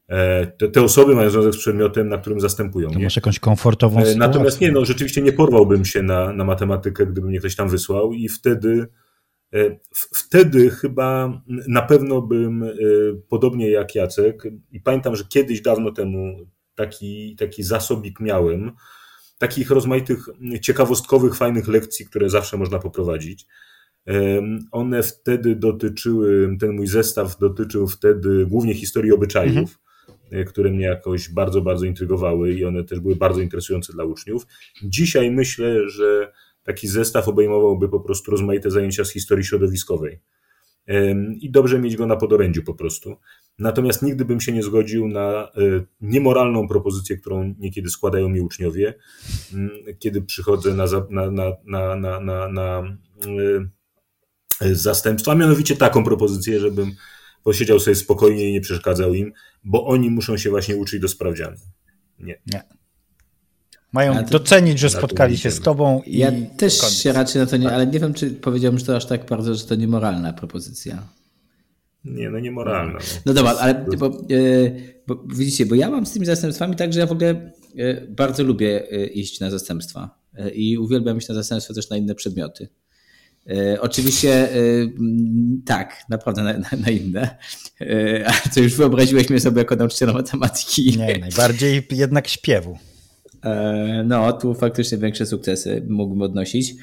E, 0.09 0.47
te, 0.47 0.69
te 0.69 0.83
osoby 0.83 1.15
mają 1.15 1.31
związek 1.31 1.55
z 1.55 1.59
przedmiotem, 1.59 2.09
na 2.09 2.19
którym 2.19 2.41
zastępują. 2.41 2.91
To 2.91 2.99
masz 2.99 3.17
jakąś 3.17 3.39
komfortową 3.39 3.99
sytuację. 3.99 4.19
Natomiast 4.19 4.61
nie, 4.61 4.73
no 4.73 4.85
rzeczywiście 4.85 5.23
nie 5.23 5.33
porwałbym 5.33 5.85
się 5.85 6.03
na, 6.03 6.33
na 6.33 6.45
matematykę, 6.45 7.07
gdyby 7.07 7.29
mnie 7.29 7.39
ktoś 7.39 7.57
tam 7.57 7.69
wysłał 7.69 8.13
i 8.13 8.29
wtedy 8.29 8.87
e, 9.55 9.79
wtedy 9.93 10.71
chyba 10.71 11.41
na 11.69 11.83
pewno 11.83 12.23
bym, 12.23 12.63
e, 12.63 12.69
podobnie 13.29 13.71
jak 13.71 13.95
Jacek, 13.95 14.43
i 14.73 14.81
pamiętam, 14.81 15.17
że 15.17 15.25
kiedyś 15.29 15.61
dawno 15.61 15.93
temu 15.93 16.47
taki, 16.75 17.37
taki 17.37 17.63
zasobik 17.63 18.21
miałem, 18.21 18.73
takich 19.39 19.71
rozmaitych 19.71 20.29
ciekawostkowych, 20.63 21.37
fajnych 21.37 21.69
lekcji, 21.69 22.07
które 22.07 22.31
zawsze 22.31 22.57
można 22.57 22.79
poprowadzić. 22.79 23.47
One 24.73 25.03
wtedy 25.03 25.57
dotyczyły, 25.57 26.57
ten 26.61 26.73
mój 26.73 26.87
zestaw 26.87 27.39
dotyczył 27.39 27.89
wtedy 27.89 28.47
głównie 28.47 28.75
historii 28.75 29.13
obyczajów, 29.13 29.79
mhm. 30.25 30.47
które 30.47 30.71
mnie 30.71 30.85
jakoś 30.85 31.29
bardzo, 31.29 31.63
bardzo 31.63 31.87
intrygowały 31.87 32.53
i 32.53 32.65
one 32.65 32.85
też 32.85 33.01
były 33.01 33.17
bardzo 33.17 33.41
interesujące 33.41 33.93
dla 33.93 34.05
uczniów. 34.05 34.47
Dzisiaj 34.83 35.31
myślę, 35.31 35.89
że 35.89 36.33
taki 36.63 36.89
zestaw 36.89 37.29
obejmowałby 37.29 37.89
po 37.89 38.01
prostu 38.01 38.31
rozmaite 38.31 38.71
zajęcia 38.71 39.05
z 39.05 39.13
historii 39.13 39.45
środowiskowej. 39.45 40.21
I 41.41 41.51
dobrze 41.51 41.79
mieć 41.79 41.97
go 41.97 42.07
na 42.07 42.17
podorędziu 42.17 42.63
po 42.63 42.75
prostu. 42.75 43.17
Natomiast 43.59 44.03
nigdy 44.03 44.25
bym 44.25 44.41
się 44.41 44.53
nie 44.53 44.63
zgodził 44.63 45.09
na 45.09 45.45
e, 45.45 45.51
niemoralną 46.01 46.69
propozycję, 46.69 47.17
którą 47.17 47.55
niekiedy 47.59 47.91
składają 47.91 48.29
mi 48.29 48.41
uczniowie, 48.41 48.95
kiedy 49.99 50.23
przychodzę 50.23 50.75
na, 50.75 50.85
na, 51.11 51.31
na, 51.65 51.97
na, 51.97 52.21
na, 52.21 52.49
na 52.49 52.97
zastępstwa, 54.73 55.33
a 55.33 55.35
mianowicie 55.35 55.77
taką 55.77 56.05
propozycję, 56.05 56.61
żebym 56.61 56.95
posiedział 57.45 57.81
sobie 57.81 57.95
spokojnie 57.95 58.51
i 58.51 58.53
nie 58.53 58.61
przeszkadzał 58.61 59.15
im, 59.15 59.33
bo 59.65 59.87
oni 59.87 60.11
muszą 60.11 60.37
się 60.37 60.51
właśnie 60.51 60.77
uczyć 60.77 61.01
do 61.01 61.09
sprawdzianu. 61.09 61.57
Nie. 62.19 62.41
nie. 62.47 62.63
Mają 63.93 64.25
to, 64.25 64.31
docenić, 64.31 64.79
że 64.79 64.91
spotkali 64.91 65.39
się 65.39 65.51
z 65.51 65.61
tobą 65.61 66.03
i 66.07 66.19
Ja 66.19 66.33
też 66.57 66.81
koniec. 66.81 66.95
się 66.95 67.13
raczej 67.13 67.43
na 67.43 67.47
to 67.47 67.57
nie, 67.57 67.71
ale 67.71 67.87
nie 67.87 68.01
wiem, 68.01 68.15
czy 68.15 68.31
powiedziałbym, 68.31 68.79
że 68.79 68.87
to 68.87 68.97
aż 68.97 69.07
tak 69.07 69.27
bardzo, 69.27 69.55
że 69.55 69.65
to 69.65 69.75
niemoralna 69.75 70.33
propozycja. 70.33 71.03
Nie, 72.05 72.31
no 72.31 72.39
niemoralna. 72.39 72.93
No, 72.93 72.99
no 73.27 73.35
dobra, 73.35 73.55
ale 73.61 73.87
bo, 73.99 74.07
e, 74.07 74.11
bo, 75.07 75.25
widzicie, 75.37 75.67
bo 75.67 75.75
ja 75.75 75.91
mam 75.91 76.07
z 76.07 76.13
tymi 76.13 76.27
zastępstwami 76.27 76.77
tak, 76.77 76.93
że 76.93 77.01
ja 77.01 77.07
w 77.07 77.13
ogóle 77.13 77.53
e, 77.79 78.07
bardzo 78.07 78.43
lubię 78.43 78.91
e, 78.91 79.07
iść 79.07 79.41
na 79.41 79.51
zastępstwa 79.51 80.19
i 80.55 80.79
uwielbiam 80.79 81.19
iść 81.19 81.29
na 81.29 81.35
zastępstwa 81.35 81.75
też 81.75 81.91
na 81.91 81.97
inne 81.97 82.15
przedmioty. 82.15 82.69
E, 83.51 83.81
oczywiście 83.81 84.53
e, 84.53 84.57
tak, 85.65 86.05
naprawdę 86.09 86.43
na, 86.43 86.53
na, 86.53 86.69
na 86.85 86.91
inne. 86.91 87.39
E, 87.81 88.29
a 88.29 88.49
co 88.49 88.61
już 88.61 88.75
wyobraziłeś 88.75 89.31
mnie 89.31 89.41
sobie 89.41 89.59
jako 89.59 89.77
nauczyciela 89.77 90.13
matematyki? 90.13 90.99
Nie, 90.99 91.19
najbardziej 91.19 91.87
jednak 91.91 92.29
śpiewu. 92.29 92.79
No, 94.05 94.33
tu 94.33 94.55
faktycznie 94.55 94.99
większe 94.99 95.27
sukcesy 95.27 95.87
mógłbym 95.89 96.23
odnosić. 96.23 96.75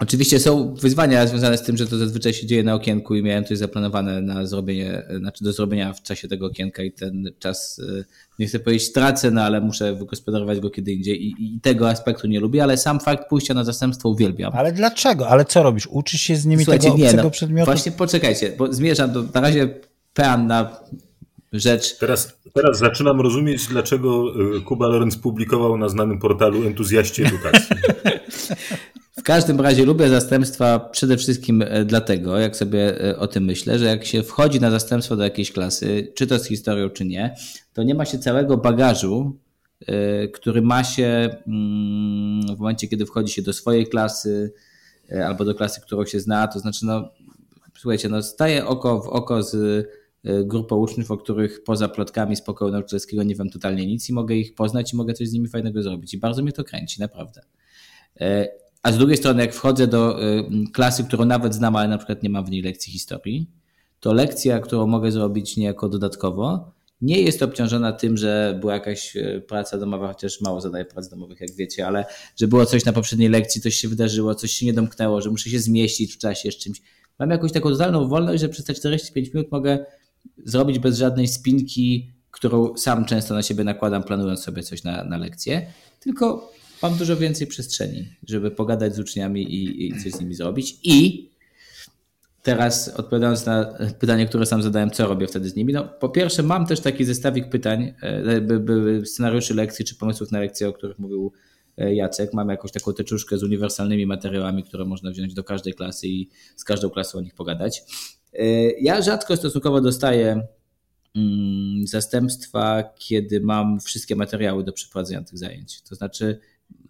Oczywiście 0.00 0.40
są 0.40 0.74
wyzwania 0.74 1.26
związane 1.26 1.58
z 1.58 1.62
tym, 1.62 1.76
że 1.76 1.86
to 1.86 1.98
zazwyczaj 1.98 2.34
się 2.34 2.46
dzieje 2.46 2.62
na 2.62 2.74
okienku 2.74 3.14
i 3.14 3.22
miałem 3.22 3.44
coś 3.44 3.58
zaplanowane 3.58 4.22
na 4.22 4.46
zrobienie, 4.46 5.02
znaczy 5.18 5.44
do 5.44 5.52
zrobienia 5.52 5.92
w 5.92 6.02
czasie 6.02 6.28
tego 6.28 6.46
okienka 6.46 6.82
i 6.82 6.92
ten 6.92 7.30
czas, 7.38 7.80
e, 7.98 8.04
nie 8.38 8.46
chcę 8.46 8.58
powiedzieć 8.58 8.92
tracę, 8.92 9.30
no 9.30 9.42
ale 9.42 9.60
muszę 9.60 9.94
wygospodarować 9.94 10.60
go 10.60 10.70
kiedy 10.70 10.92
indziej 10.92 11.26
i, 11.26 11.34
i 11.56 11.60
tego 11.60 11.88
aspektu 11.88 12.26
nie 12.26 12.40
lubię, 12.40 12.62
ale 12.62 12.76
sam 12.76 13.00
fakt 13.00 13.28
pójścia 13.28 13.54
na 13.54 13.64
zastępstwo 13.64 14.08
uwielbiam. 14.08 14.52
Ale 14.54 14.72
dlaczego? 14.72 15.28
Ale 15.28 15.44
co 15.44 15.62
robisz? 15.62 15.86
Uczysz 15.86 16.20
się 16.20 16.36
z 16.36 16.46
nimi 16.46 16.64
Słuchajcie, 16.64 16.90
tego 16.90 16.98
nie, 16.98 17.12
no, 17.12 17.30
przedmiotu? 17.30 17.70
Właśnie 17.70 17.92
poczekajcie, 17.92 18.52
bo 18.58 18.72
zmierzam 18.72 19.12
do, 19.12 19.22
na 19.34 19.40
razie 19.40 19.74
pean 20.14 20.46
na 20.46 20.80
rzecz. 21.52 21.98
Teraz, 21.98 22.36
teraz 22.54 22.78
zaczynam 22.78 23.20
rozumieć, 23.20 23.66
dlaczego 23.66 24.34
y, 24.56 24.60
Kuba 24.60 24.86
Lorenz 24.86 25.16
publikował 25.16 25.78
na 25.78 25.88
znanym 25.88 26.18
portalu 26.18 26.66
Entuzjaści 26.66 27.22
Edukacji. 27.22 27.76
W 29.20 29.22
każdym 29.22 29.60
razie 29.60 29.84
lubię 29.84 30.08
zastępstwa 30.08 30.78
przede 30.78 31.16
wszystkim 31.16 31.62
e, 31.62 31.84
dlatego, 31.84 32.38
jak 32.38 32.56
sobie 32.56 33.04
e, 33.04 33.18
o 33.18 33.26
tym 33.26 33.44
myślę, 33.44 33.78
że 33.78 33.84
jak 33.84 34.04
się 34.04 34.22
wchodzi 34.22 34.60
na 34.60 34.70
zastępstwo 34.70 35.16
do 35.16 35.24
jakiejś 35.24 35.52
klasy, 35.52 36.12
czy 36.14 36.26
to 36.26 36.38
z 36.38 36.46
historią, 36.46 36.90
czy 36.90 37.04
nie, 37.04 37.34
to 37.72 37.82
nie 37.82 37.94
ma 37.94 38.04
się 38.04 38.18
całego 38.18 38.56
bagażu, 38.56 39.38
e, 39.86 40.28
który 40.28 40.62
ma 40.62 40.84
się 40.84 41.36
mm, 41.46 42.56
w 42.56 42.58
momencie, 42.58 42.88
kiedy 42.88 43.06
wchodzi 43.06 43.32
się 43.32 43.42
do 43.42 43.52
swojej 43.52 43.86
klasy 43.86 44.52
albo 45.26 45.44
do 45.44 45.54
klasy, 45.54 45.80
którą 45.80 46.04
się 46.06 46.20
zna, 46.20 46.48
to 46.48 46.58
znaczy, 46.58 46.86
no, 46.86 47.10
słuchajcie, 47.78 48.08
no, 48.08 48.22
staje 48.22 48.66
oko 48.66 49.00
w 49.00 49.08
oko 49.08 49.42
z 49.42 49.86
grupą 50.44 50.76
uczniów, 50.76 51.10
o 51.10 51.16
których 51.16 51.64
poza 51.64 51.88
plotkami 51.88 52.36
z 52.36 52.42
pokoju 52.42 52.72
nauczycielskiego 52.72 53.22
nie 53.22 53.34
wiem 53.34 53.50
totalnie 53.50 53.86
nic 53.86 54.08
i 54.08 54.12
mogę 54.12 54.34
ich 54.34 54.54
poznać 54.54 54.92
i 54.92 54.96
mogę 54.96 55.14
coś 55.14 55.28
z 55.28 55.32
nimi 55.32 55.48
fajnego 55.48 55.82
zrobić. 55.82 56.14
I 56.14 56.18
bardzo 56.18 56.42
mnie 56.42 56.52
to 56.52 56.64
kręci, 56.64 57.00
naprawdę. 57.00 57.40
A 58.82 58.92
z 58.92 58.98
drugiej 58.98 59.16
strony, 59.16 59.42
jak 59.42 59.54
wchodzę 59.54 59.86
do 59.86 60.22
y, 60.24 60.44
klasy, 60.72 61.04
którą 61.04 61.24
nawet 61.24 61.54
znam, 61.54 61.76
ale 61.76 61.88
na 61.88 61.98
przykład 61.98 62.22
nie 62.22 62.30
mam 62.30 62.44
w 62.44 62.50
niej 62.50 62.62
lekcji 62.62 62.92
historii, 62.92 63.50
to 64.00 64.12
lekcja, 64.12 64.58
którą 64.58 64.86
mogę 64.86 65.12
zrobić 65.12 65.56
niejako 65.56 65.88
dodatkowo, 65.88 66.72
nie 67.00 67.22
jest 67.22 67.42
obciążona 67.42 67.92
tym, 67.92 68.16
że 68.16 68.58
była 68.60 68.74
jakaś 68.74 69.16
y, 69.16 69.44
praca 69.48 69.78
domowa, 69.78 70.08
chociaż 70.08 70.40
mało 70.40 70.60
zadaję 70.60 70.84
prac 70.84 71.08
domowych, 71.08 71.40
jak 71.40 71.50
wiecie, 71.54 71.86
ale 71.86 72.04
że 72.36 72.48
było 72.48 72.66
coś 72.66 72.84
na 72.84 72.92
poprzedniej 72.92 73.28
lekcji, 73.28 73.60
coś 73.60 73.74
się 73.74 73.88
wydarzyło, 73.88 74.34
coś 74.34 74.52
się 74.52 74.66
nie 74.66 74.72
domknęło, 74.72 75.20
że 75.20 75.30
muszę 75.30 75.50
się 75.50 75.58
zmieścić 75.58 76.14
w 76.14 76.18
czasie 76.18 76.52
z 76.52 76.56
czymś. 76.56 76.82
Mam 77.18 77.30
jakąś 77.30 77.52
taką 77.52 77.70
totalną 77.70 78.08
wolność, 78.08 78.40
że 78.40 78.48
przez 78.48 78.64
te 78.64 78.74
45 78.74 79.34
minut 79.34 79.52
mogę 79.52 79.86
zrobić 80.44 80.78
bez 80.78 80.98
żadnej 80.98 81.28
spinki, 81.28 82.10
którą 82.30 82.76
sam 82.76 83.04
często 83.04 83.34
na 83.34 83.42
siebie 83.42 83.64
nakładam, 83.64 84.02
planując 84.02 84.40
sobie 84.40 84.62
coś 84.62 84.84
na, 84.84 85.04
na 85.04 85.18
lekcję, 85.18 85.72
tylko 86.00 86.52
mam 86.82 86.96
dużo 86.96 87.16
więcej 87.16 87.46
przestrzeni, 87.46 88.08
żeby 88.28 88.50
pogadać 88.50 88.94
z 88.94 88.98
uczniami 88.98 89.54
i, 89.54 89.86
i 89.86 90.02
coś 90.02 90.12
z 90.12 90.20
nimi 90.20 90.34
zrobić. 90.34 90.76
I 90.82 91.30
teraz 92.42 92.88
odpowiadając 92.88 93.46
na 93.46 93.74
pytanie, 94.00 94.26
które 94.26 94.46
sam 94.46 94.62
zadałem, 94.62 94.90
co 94.90 95.08
robię 95.08 95.26
wtedy 95.26 95.48
z 95.48 95.56
nimi. 95.56 95.72
No, 95.72 95.84
po 95.84 96.08
pierwsze, 96.08 96.42
mam 96.42 96.66
też 96.66 96.80
taki 96.80 97.04
zestawik 97.04 97.48
pytań, 97.48 97.94
e, 98.02 99.06
scenariuszy 99.06 99.54
lekcji 99.54 99.84
czy 99.84 99.94
pomysłów 99.94 100.32
na 100.32 100.40
lekcje, 100.40 100.68
o 100.68 100.72
których 100.72 100.98
mówił 100.98 101.32
e, 101.78 101.94
Jacek. 101.94 102.34
Mam 102.34 102.48
jakąś 102.48 102.72
taką 102.72 102.94
teczuszkę 102.94 103.38
z 103.38 103.42
uniwersalnymi 103.42 104.06
materiałami, 104.06 104.64
które 104.64 104.84
można 104.84 105.10
wziąć 105.10 105.34
do 105.34 105.44
każdej 105.44 105.74
klasy 105.74 106.08
i 106.08 106.30
z 106.56 106.64
każdą 106.64 106.90
klasą 106.90 107.18
o 107.18 107.20
nich 107.20 107.34
pogadać. 107.34 107.82
E, 108.32 108.44
ja 108.70 109.02
rzadko 109.02 109.36
stosunkowo 109.36 109.80
dostaję 109.80 110.46
mm, 111.16 111.86
zastępstwa, 111.86 112.84
kiedy 112.98 113.40
mam 113.40 113.80
wszystkie 113.80 114.16
materiały 114.16 114.64
do 114.64 114.72
przeprowadzenia 114.72 115.22
tych 115.22 115.38
zajęć. 115.38 115.82
To 115.82 115.94
znaczy, 115.94 116.40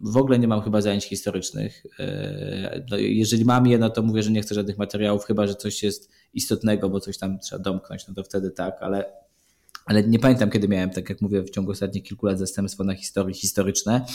w 0.00 0.16
ogóle 0.16 0.38
nie 0.38 0.48
mam 0.48 0.62
chyba 0.62 0.80
zajęć 0.80 1.04
historycznych. 1.04 1.86
E, 1.98 2.84
no, 2.90 2.96
jeżeli 2.96 3.44
mam 3.44 3.66
je, 3.66 3.78
no 3.78 3.90
to 3.90 4.02
mówię, 4.02 4.22
że 4.22 4.30
nie 4.30 4.42
chcę 4.42 4.54
żadnych 4.54 4.78
materiałów, 4.78 5.24
chyba 5.24 5.46
że 5.46 5.54
coś 5.54 5.82
jest 5.82 6.10
istotnego, 6.34 6.88
bo 6.88 7.00
coś 7.00 7.18
tam 7.18 7.38
trzeba 7.38 7.62
domknąć, 7.62 8.08
no 8.08 8.14
to 8.14 8.24
wtedy 8.24 8.50
tak, 8.50 8.76
ale, 8.80 9.12
ale 9.86 10.02
nie 10.02 10.18
pamiętam, 10.18 10.50
kiedy 10.50 10.68
miałem, 10.68 10.90
tak 10.90 11.08
jak 11.08 11.20
mówię, 11.20 11.42
w 11.42 11.50
ciągu 11.50 11.70
ostatnich 11.70 12.04
kilku 12.04 12.26
lat 12.26 12.38
zastępstwo 12.38 12.84
na 12.84 12.94
historii 12.94 13.34
historyczne, 13.34 14.06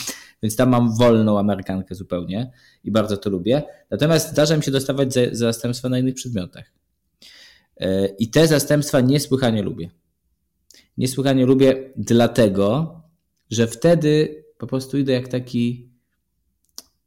więc 0.42 0.56
tam 0.56 0.68
mam 0.68 0.96
wolną 0.96 1.38
Amerykankę 1.38 1.94
zupełnie 1.94 2.52
i 2.84 2.90
bardzo 2.90 3.16
to 3.16 3.30
lubię. 3.30 3.62
Natomiast 3.90 4.30
zdarza 4.30 4.56
mi 4.56 4.62
się 4.62 4.70
dostawać 4.70 5.14
zastępstwa 5.32 5.88
na 5.88 5.98
innych 5.98 6.14
przedmiotach. 6.14 6.72
E, 7.76 8.06
I 8.06 8.30
te 8.30 8.46
zastępstwa 8.46 9.00
niesłychanie 9.00 9.62
lubię. 9.62 9.90
Niesłychanie 10.98 11.46
lubię 11.46 11.92
dlatego, 11.96 13.00
że 13.50 13.66
wtedy 13.66 14.45
po 14.58 14.66
prostu 14.66 14.98
idę 14.98 15.12
jak 15.12 15.28
taki 15.28 15.90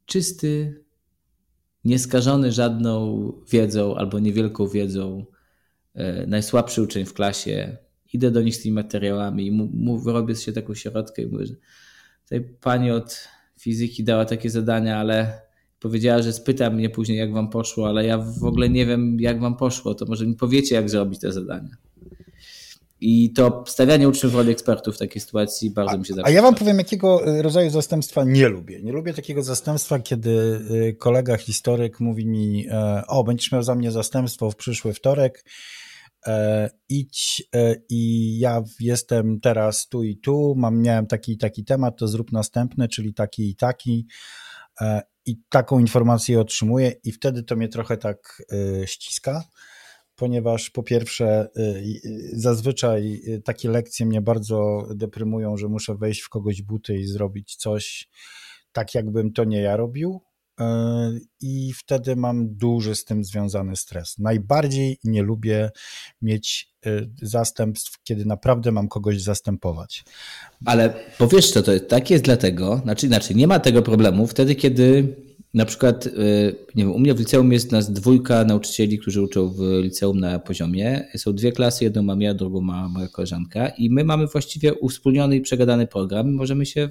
czysty, 0.06 0.84
nieskażony 1.84 2.52
żadną 2.52 3.32
wiedzą 3.50 3.96
albo 3.96 4.18
niewielką 4.18 4.68
wiedzą, 4.68 5.26
e, 5.94 6.26
najsłabszy 6.26 6.82
uczeń 6.82 7.04
w 7.04 7.14
klasie. 7.14 7.76
Idę 8.12 8.30
do 8.30 8.42
nich 8.42 8.56
z 8.56 8.62
tymi 8.62 8.74
materiałami 8.74 9.46
i 9.46 9.50
mu, 9.52 10.02
robię 10.04 10.36
się 10.36 10.52
taką 10.52 10.74
środkę 10.74 11.22
i 11.22 11.26
mówię, 11.26 11.46
że 11.46 11.54
tutaj 12.22 12.40
pani 12.60 12.90
od 12.90 13.28
fizyki 13.60 14.04
dała 14.04 14.24
takie 14.24 14.50
zadania, 14.50 14.98
ale 14.98 15.40
powiedziała, 15.80 16.22
że 16.22 16.32
spyta 16.32 16.70
mnie 16.70 16.90
później, 16.90 17.18
jak 17.18 17.32
wam 17.32 17.50
poszło, 17.50 17.88
ale 17.88 18.06
ja 18.06 18.18
w 18.18 18.44
ogóle 18.44 18.68
nie 18.68 18.86
wiem, 18.86 19.20
jak 19.20 19.40
wam 19.40 19.56
poszło, 19.56 19.94
to 19.94 20.06
może 20.06 20.26
mi 20.26 20.34
powiecie, 20.34 20.74
jak 20.74 20.90
zrobić 20.90 21.20
te 21.20 21.32
zadania. 21.32 21.76
I 23.00 23.32
to 23.32 23.64
stawianie 23.66 24.08
uczniów 24.08 24.32
w 24.32 24.36
roli 24.36 24.52
ekspertów 24.52 24.96
w 24.96 24.98
takiej 24.98 25.20
sytuacji 25.20 25.70
bardzo 25.70 25.94
a, 25.94 25.96
mi 25.96 26.06
się 26.06 26.12
zdarza. 26.12 26.28
A 26.28 26.30
ja 26.30 26.42
wam 26.42 26.54
powiem, 26.54 26.78
jakiego 26.78 27.20
rodzaju 27.42 27.70
zastępstwa 27.70 28.24
nie 28.24 28.48
lubię. 28.48 28.82
Nie 28.82 28.92
lubię 28.92 29.14
takiego 29.14 29.42
zastępstwa, 29.42 29.98
kiedy 29.98 30.30
y, 30.70 30.96
kolega 30.98 31.36
historyk 31.36 32.00
mówi 32.00 32.26
mi, 32.26 32.66
e, 32.70 33.02
o, 33.08 33.24
będziesz 33.24 33.52
miał 33.52 33.62
za 33.62 33.74
mnie 33.74 33.90
zastępstwo 33.90 34.50
w 34.50 34.56
przyszły 34.56 34.92
wtorek, 34.92 35.44
e, 36.26 36.70
idź 36.88 37.42
e, 37.54 37.74
i 37.88 38.38
ja 38.38 38.62
jestem 38.80 39.40
teraz 39.40 39.88
tu 39.88 40.02
i 40.02 40.16
tu, 40.16 40.54
mam, 40.56 40.82
miałem 40.82 41.06
taki 41.06 41.32
i 41.32 41.38
taki 41.38 41.64
temat, 41.64 41.96
to 41.96 42.08
zrób 42.08 42.32
następny, 42.32 42.88
czyli 42.88 43.14
taki 43.14 43.50
i 43.50 43.56
taki 43.56 44.06
i 45.26 45.36
taką 45.48 45.78
informację 45.78 46.40
otrzymuję 46.40 46.92
i 47.04 47.12
wtedy 47.12 47.42
to 47.42 47.56
mnie 47.56 47.68
trochę 47.68 47.96
tak 47.96 48.42
ściska 48.86 49.44
ponieważ 50.20 50.70
po 50.70 50.82
pierwsze, 50.82 51.48
y, 51.56 51.60
y, 52.04 52.30
zazwyczaj 52.32 53.22
y, 53.28 53.42
takie 53.42 53.70
lekcje 53.70 54.06
mnie 54.06 54.20
bardzo 54.20 54.88
deprymują, 54.94 55.56
że 55.56 55.68
muszę 55.68 55.94
wejść 55.94 56.20
w 56.20 56.28
kogoś 56.28 56.62
buty 56.62 56.98
i 56.98 57.06
zrobić 57.06 57.56
coś 57.56 58.08
tak, 58.72 58.94
jakbym 58.94 59.32
to 59.32 59.44
nie 59.44 59.60
ja 59.60 59.76
robił. 59.76 60.20
I 61.40 61.72
wtedy 61.76 62.16
mam 62.16 62.54
duży 62.54 62.94
z 62.94 63.04
tym 63.04 63.24
związany 63.24 63.76
stres. 63.76 64.18
Najbardziej 64.18 64.98
nie 65.04 65.22
lubię 65.22 65.70
mieć 66.22 66.74
zastępstw, 67.22 68.02
kiedy 68.02 68.24
naprawdę 68.24 68.72
mam 68.72 68.88
kogoś 68.88 69.22
zastępować. 69.22 70.04
Ale 70.64 70.94
powiesz 71.18 71.50
co, 71.52 71.62
to 71.62 71.80
tak 71.80 72.10
jest 72.10 72.24
dlatego, 72.24 72.80
znaczy 72.82 73.06
inaczej, 73.06 73.36
nie 73.36 73.46
ma 73.46 73.60
tego 73.60 73.82
problemu 73.82 74.26
wtedy, 74.26 74.54
kiedy 74.54 75.16
na 75.54 75.64
przykład, 75.64 76.06
y, 76.06 76.10
nie 76.74 76.84
wiem, 76.84 76.92
u 76.92 76.98
mnie 76.98 77.14
w 77.14 77.18
liceum 77.18 77.52
jest 77.52 77.72
nas 77.72 77.92
dwójka 77.92 78.44
nauczycieli, 78.44 78.98
którzy 78.98 79.22
uczą 79.22 79.48
w 79.48 79.60
liceum 79.82 80.20
na 80.20 80.38
poziomie. 80.38 81.08
Są 81.16 81.32
dwie 81.32 81.52
klasy, 81.52 81.84
jedną 81.84 82.02
mam 82.02 82.22
ja, 82.22 82.34
drugą 82.34 82.60
ma 82.60 82.88
moja 82.88 83.08
koleżanka 83.08 83.68
i 83.68 83.90
my 83.90 84.04
mamy 84.04 84.26
właściwie 84.26 84.74
uwspólniony 84.74 85.36
i 85.36 85.40
przegadany 85.40 85.86
program. 85.86 86.34
Możemy 86.34 86.66
się 86.66 86.88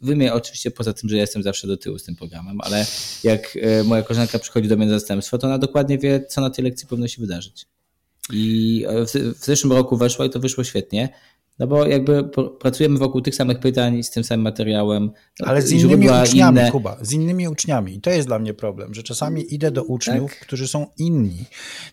wymieniać, 0.00 0.34
oczywiście 0.34 0.70
poza 0.70 0.92
tym, 0.92 1.08
że 1.08 1.16
ja 1.16 1.20
jestem 1.20 1.42
zawsze 1.42 1.66
do 1.66 1.76
tyłu 1.76 1.98
z 1.98 2.04
tym 2.04 2.16
programem, 2.16 2.60
ale 2.60 2.86
jak 3.24 3.56
y, 3.56 3.84
moja 3.84 4.02
koleżanka 4.02 4.38
przychodzi 4.38 4.68
do 4.68 4.76
mnie 4.76 4.86
na 4.86 4.92
zastępstwo, 4.92 5.38
to 5.38 5.46
ona 5.46 5.58
dokładnie 5.58 5.98
wie, 5.98 6.24
co 6.28 6.40
na 6.40 6.50
tej 6.50 6.64
lekcji 6.64 6.88
powinno 6.88 7.08
się 7.08 7.20
wydarzyć. 7.20 7.66
I 8.32 8.84
w, 9.06 9.38
w 9.38 9.44
zeszłym 9.44 9.72
roku 9.72 9.96
weszło 9.96 10.24
i 10.24 10.30
to 10.30 10.40
wyszło 10.40 10.64
świetnie. 10.64 11.08
No 11.60 11.66
bo 11.66 11.86
jakby 11.86 12.30
pracujemy 12.60 12.98
wokół 12.98 13.20
tych 13.20 13.34
samych 13.34 13.60
pytań 13.60 14.02
z 14.02 14.10
tym 14.10 14.24
samym 14.24 14.44
materiałem. 14.44 15.10
Ale 15.42 15.62
z 15.62 15.72
innymi 15.72 16.06
uczniami, 16.06 16.58
inne. 16.58 16.70
Kuba, 16.70 16.96
z 17.00 17.12
innymi 17.12 17.48
uczniami. 17.48 17.94
I 17.94 18.00
to 18.00 18.10
jest 18.10 18.28
dla 18.28 18.38
mnie 18.38 18.54
problem, 18.54 18.94
że 18.94 19.02
czasami 19.02 19.54
idę 19.54 19.70
do 19.70 19.84
uczniów, 19.84 20.30
tak. 20.30 20.40
którzy 20.40 20.68
są 20.68 20.86
inni. 20.98 21.44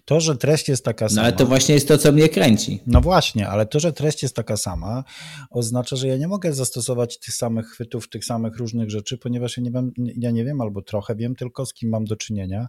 To, 0.06 0.20
że 0.20 0.38
treść 0.38 0.70
jest 0.70 0.86
taka 0.86 1.10
sama. 1.10 1.22
No 1.22 1.28
ale 1.28 1.34
to 1.34 1.46
właśnie 1.46 1.76
jest 1.76 1.88
to, 1.88 1.98
co 1.98 2.12
mnie 2.12 2.30
kręci. 2.30 2.80
No 2.88 3.02
właśnie, 3.02 3.48
ale 3.50 3.66
to, 3.66 3.80
że 3.80 3.94
treść 3.94 4.24
jest 4.24 4.36
taka 4.36 4.58
sama, 4.58 5.04
oznacza, 5.50 5.96
że 5.96 6.08
ja 6.08 6.18
nie 6.18 6.28
mogę 6.28 6.54
zastosować 6.54 7.20
tych 7.20 7.36
samych 7.36 7.68
chwytów, 7.68 8.10
tych 8.10 8.26
samych 8.26 8.58
różnych 8.58 8.90
rzeczy, 8.90 9.18
ponieważ 9.18 9.58
ja 9.58 9.64
nie 9.64 9.72
wiem, 9.72 9.92
ja 9.98 10.32
nie 10.32 10.46
wiem 10.46 10.62
albo 10.62 10.82
trochę 10.82 11.16
wiem 11.16 11.36
tylko, 11.36 11.66
z 11.66 11.74
kim 11.74 11.90
mam 11.90 12.06
do 12.06 12.16
czynienia 12.16 12.68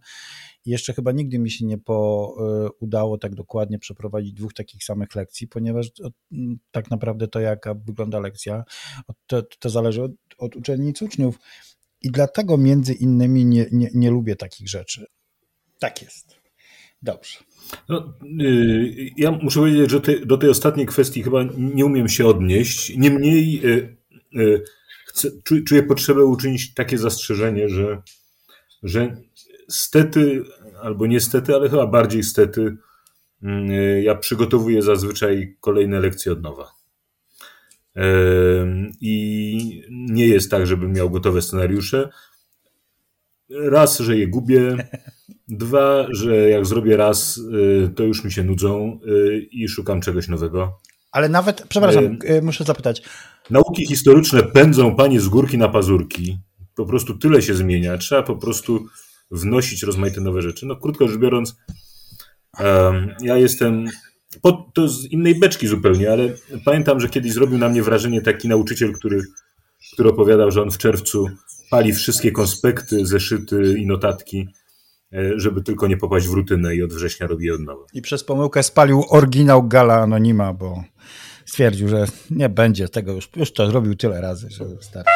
jeszcze 0.67 0.95
chyba 0.95 1.13
nigdy 1.13 1.39
mi 1.39 1.51
się 1.51 1.67
nie 1.67 1.79
po, 1.79 2.35
e, 2.41 2.69
udało 2.81 3.19
tak 3.19 3.35
dokładnie 3.35 3.79
przeprowadzić 3.79 4.33
dwóch 4.33 4.55
takich 4.55 4.85
samych 4.85 5.15
lekcji, 5.15 5.49
ponieważ 5.49 5.91
tak 6.71 6.91
naprawdę 6.91 7.29
to, 7.29 7.41
jaka 7.41 7.75
wygląda 7.75 8.21
lekcja, 8.21 8.65
to, 9.27 9.43
to 9.59 9.71
zależy 9.71 10.03
od, 10.03 10.13
od 10.39 10.57
uczennic 10.57 11.03
uczniów. 11.03 11.39
I 12.03 12.11
dlatego 12.11 12.57
między 12.57 12.95
innymi 12.95 13.45
nie, 13.45 13.67
nie, 13.73 13.89
nie 13.95 14.11
lubię 14.11 14.37
takich 14.37 14.69
rzeczy. 14.69 15.07
Tak 15.79 16.03
jest. 16.03 16.39
Dobrze. 17.03 17.39
No, 17.89 18.15
yy, 18.23 19.11
ja 19.17 19.31
muszę 19.31 19.61
powiedzieć, 19.61 19.91
że 19.91 20.01
te, 20.01 20.27
do 20.27 20.39
tej 20.39 20.51
ostatniej 20.51 20.87
kwestii 20.87 21.23
chyba 21.23 21.45
nie 21.57 21.87
umiem 21.87 22.09
się 22.09 22.27
odnieść. 22.27 22.97
Niemniej 22.97 23.61
yy, 24.33 24.63
chcę, 25.07 25.29
czuję 25.67 25.83
potrzebę 25.83 26.25
uczynić 26.25 26.75
takie 26.75 26.99
zastrzeżenie, 26.99 27.69
że, 27.69 28.03
że 28.83 29.17
stety, 29.71 30.45
albo 30.83 31.07
niestety, 31.07 31.55
ale 31.55 31.69
chyba 31.69 31.87
bardziej 31.87 32.23
stety, 32.23 32.77
mm, 33.43 33.71
ja 34.03 34.15
przygotowuję 34.15 34.83
zazwyczaj 34.83 35.57
kolejne 35.61 36.01
lekcje 36.01 36.33
od 36.33 36.43
nowa. 36.43 36.79
I 39.01 39.83
nie 39.91 40.27
jest 40.27 40.51
tak, 40.51 40.67
żebym 40.67 40.93
miał 40.93 41.11
gotowe 41.11 41.43
scenariusze. 41.43 42.09
Raz, 43.51 43.99
że 43.99 44.19
je 44.19 44.29
gubię, 44.29 44.77
Dwa, 45.49 46.07
że 46.11 46.51
jak 46.51 46.67
zrobię 46.67 46.97
raz, 46.97 47.39
y, 47.39 47.91
to 47.97 48.03
już 48.03 48.25
mi 48.25 48.33
się 48.33 48.45
nudzą 48.45 49.01
y, 49.07 49.49
i 49.51 49.69
szukam 49.69 50.01
czegoś 50.01 50.29
nowego. 50.29 50.81
Ale 51.13 51.29
nawet, 51.29 51.65
przepraszam, 51.69 52.19
y, 52.25 52.43
muszę 52.43 52.65
zapytać. 52.65 53.03
Nauki 53.51 53.87
historyczne 53.87 54.43
pędzą 54.43 54.97
panie 54.97 55.21
z 55.21 55.29
górki 55.29 55.59
na 55.59 55.69
pazurki. 55.69 56.39
Po 56.75 56.87
prostu 56.87 57.19
tyle 57.19 57.43
się 57.43 57.55
zmienia. 57.55 57.99
Trzeba 57.99 58.23
po 58.23 58.37
prostu 58.37 58.87
wnosić 59.31 59.83
rozmaite 59.83 60.21
nowe 60.21 60.43
rzeczy. 60.43 60.67
No 60.67 60.77
krótko 60.77 61.09
rzecz 61.09 61.19
biorąc, 61.19 61.57
ja 63.21 63.37
jestem 63.37 63.87
to 64.75 64.89
z 64.89 65.05
innej 65.05 65.39
beczki 65.39 65.69
zupełnie, 65.69 66.13
ale 66.13 66.29
pamiętam, 66.65 67.01
że 67.01 67.09
kiedyś 67.09 67.33
zrobił 67.33 67.59
na 67.59 67.69
mnie 67.69 67.83
wrażenie 67.83 68.23
taki 68.23 68.49
nauczyciel, 68.49 68.93
który, 68.93 69.23
który 69.93 70.09
opowiadał, 70.09 70.51
że 70.51 70.63
on 70.63 70.71
w 70.71 70.79
czerwcu 70.79 71.29
pali 71.71 71.93
wszystkie 71.93 72.33
konspekty, 72.33 73.07
zeszyty 73.07 73.75
i 73.79 73.87
notatki, 73.87 74.49
e, 75.13 75.33
żeby 75.37 75.63
tylko 75.63 75.87
nie 75.87 75.97
popaść 75.97 76.29
w 76.29 76.33
rutynę 76.33 76.77
i 76.77 76.83
od 76.83 76.93
września 76.93 77.27
robi 77.27 77.47
je 77.47 77.55
od 77.55 77.61
nowa. 77.61 77.85
I 77.95 78.03
przez 78.03 78.25
pomyłkę 78.25 78.63
spalił 78.63 79.05
oryginał 79.09 79.69
Gala 79.69 79.95
Anonima, 79.95 80.53
bo 80.53 80.85
stwierdził, 81.47 81.89
że 81.89 82.07
nie 82.31 82.49
będzie 82.49 82.89
tego 82.89 83.13
już, 83.13 83.29
już 83.37 83.53
to 83.53 83.71
zrobił 83.71 83.95
tyle 83.95 84.21
razy, 84.21 84.51
że 84.51 84.65
starczy. 84.81 85.11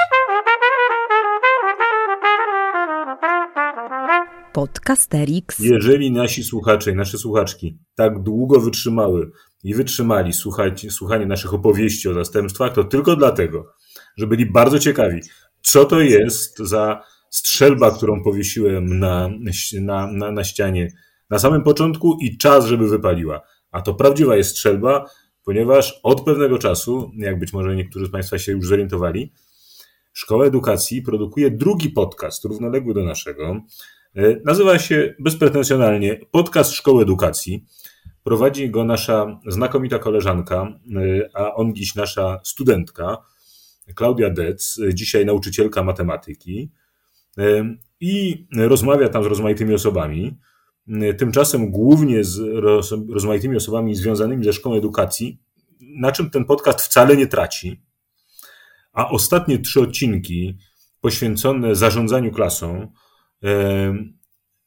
Podcasterix. 4.53 5.59
Jeżeli 5.59 6.13
nasi 6.13 6.45
słuchacze 6.45 6.91
i 6.91 6.95
nasze 6.95 7.19
słuchaczki 7.19 7.79
tak 7.95 8.23
długo 8.23 8.61
wytrzymały 8.61 9.31
i 9.65 9.75
wytrzymali 9.75 10.33
słuchać, 10.33 10.87
słuchanie 10.91 11.27
naszych 11.27 11.55
opowieści 11.55 12.09
o 12.09 12.15
zastępstwach, 12.15 12.75
to 12.75 12.85
tylko 12.85 13.17
dlatego, 13.17 13.75
że 14.17 14.27
byli 14.27 14.47
bardzo 14.47 14.79
ciekawi, 14.79 15.21
co 15.63 15.85
to 15.85 16.01
jest 16.01 16.59
za 16.59 17.03
strzelba, 17.31 17.91
którą 17.91 18.23
powiesiłem 18.25 18.99
na, 18.99 19.31
na, 19.81 20.07
na, 20.07 20.33
na 20.33 20.45
ścianie 20.45 20.93
na 21.31 21.39
samym 21.39 21.63
początku 21.63 22.19
i 22.21 22.39
czas, 22.39 22.67
żeby 22.67 22.89
wypaliła. 22.89 23.41
A 23.71 23.83
to 23.83 23.95
prawdziwa 23.95 24.37
jest 24.37 24.51
strzelba, 24.51 25.11
ponieważ 25.45 26.01
od 26.03 26.25
pewnego 26.25 26.59
czasu, 26.59 27.11
jak 27.17 27.39
być 27.39 27.53
może 27.53 27.77
niektórzy 27.77 28.07
z 28.07 28.11
Państwa 28.11 28.39
się 28.39 28.53
już 28.53 28.67
zorientowali, 28.67 29.33
Szkoła 30.13 30.47
Edukacji 30.47 31.03
produkuje 31.03 31.51
drugi 31.51 31.91
podcast 31.91 32.45
równoległy 32.45 32.95
do 32.95 33.05
naszego. 33.05 33.61
E, 34.17 34.37
nazywa 34.45 34.79
się 34.79 35.15
bezpretensjonalnie 35.19 36.21
Podcast 36.31 36.73
Szkoły 36.73 37.03
Edukacji. 37.03 37.67
Prowadzi 38.25 38.71
go 38.71 38.85
nasza 38.85 39.41
znakomita 39.47 39.99
koleżanka, 39.99 40.79
e, 40.97 41.31
a 41.35 41.55
on 41.55 41.75
dziś 41.75 41.95
nasza 41.95 42.41
studentka, 42.45 43.19
Klaudia 43.95 44.31
Dec, 44.31 44.81
dzisiaj 44.95 45.27
nauczycielka 45.27 45.83
matematyki. 45.83 46.71
E, 47.39 47.77
I 48.01 48.47
rozmawia 48.57 49.09
tam 49.09 49.25
z 49.25 49.27
rozmaitymi 49.27 49.75
osobami. 49.75 50.39
Tymczasem 51.19 51.71
głównie 51.71 52.25
z 52.25 52.41
rozmaitymi 53.11 53.57
osobami 53.57 53.95
związanymi 53.95 54.45
ze 54.45 54.53
szkołą 54.53 54.77
edukacji, 54.77 55.41
na 55.81 56.13
czym 56.13 56.31
ten 56.31 56.45
podcast 56.45 56.81
wcale 56.81 57.17
nie 57.17 57.27
traci. 57.27 57.83
A 58.93 59.09
ostatnie 59.09 59.59
trzy 59.59 59.81
odcinki 59.81 60.59
poświęcone 61.01 61.77
zarządzaniu 61.77 62.33
klasą, 62.33 62.93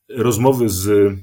rozmowy 0.09 0.69
z 0.69 1.13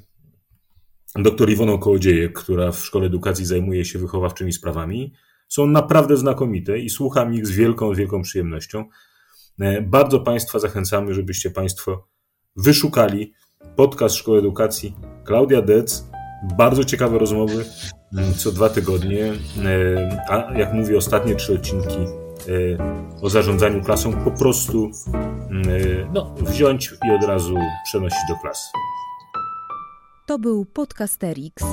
dr 1.17 1.51
Iwoną 1.51 1.79
Kołodziejek, 1.79 2.33
która 2.33 2.73
w 2.73 2.79
Szkole 2.79 3.07
Edukacji 3.07 3.47
zajmuje 3.47 3.85
się 3.85 3.99
wychowawczymi 3.99 4.53
sprawami, 4.53 5.13
są 5.49 5.67
naprawdę 5.67 6.17
znakomite 6.17 6.79
i 6.79 6.91
słucham 6.91 7.35
ich 7.35 7.47
z 7.47 7.51
wielką, 7.51 7.95
wielką 7.95 8.23
przyjemnością. 8.23 8.85
E, 9.61 9.83
bardzo 9.83 10.21
Państwa 10.21 10.59
zachęcamy, 10.59 11.15
żebyście 11.15 11.51
Państwo 11.51 12.09
wyszukali 12.57 13.33
podcast 13.77 14.15
Szkoły 14.15 14.39
Edukacji 14.39 14.97
Klaudia 15.25 15.63
Dec. 15.63 16.11
Bardzo 16.59 16.85
ciekawe 16.85 17.19
rozmowy 17.19 17.65
co 18.37 18.53
dwa 18.53 18.69
tygodnie, 18.69 19.33
e, 19.65 20.27
a 20.29 20.59
jak 20.59 20.73
mówię, 20.73 20.97
ostatnie 20.97 21.35
trzy 21.37 21.55
odcinki 21.55 22.22
o 23.23 23.31
zarządzaniu 23.31 23.83
klasą 23.85 24.13
po 24.13 24.31
prostu 24.31 24.91
e, 25.51 26.11
no, 26.13 26.35
wziąć 26.41 26.95
i 27.09 27.11
od 27.11 27.25
razu 27.25 27.55
przenosić 27.85 28.19
do 28.29 28.37
klasy. 28.37 28.69
To 30.27 30.39
był 30.39 30.65
Podcasterix. 30.65 31.65